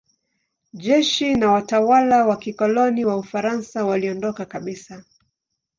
Jeshi 0.73 1.35
na 1.35 1.51
watawala 1.51 2.25
wa 2.25 2.37
kikoloni 2.37 3.05
wa 3.05 3.17
Ufaransa 3.17 3.85
waliondoka 3.85 4.45
kabisa. 4.45 5.03